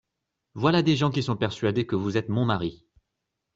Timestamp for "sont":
1.21-1.37